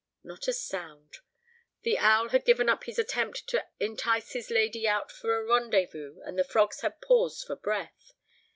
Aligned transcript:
Nor 0.23 0.39
a 0.47 0.51
sound. 0.53 1.17
The 1.83 1.99
owl 1.99 2.29
had 2.29 2.43
given 2.43 2.67
up 2.69 2.85
his 2.85 2.97
attempt 2.97 3.45
to 3.49 3.67
entice 3.79 4.31
his 4.31 4.49
lady 4.49 4.87
out 4.87 5.11
for 5.11 5.35
a 5.37 5.43
rendezvous 5.43 6.21
and 6.23 6.39
the 6.39 6.43
frogs 6.43 6.81
had 6.81 7.01
paused 7.01 7.45
for 7.45 7.55
breath. 7.55 8.15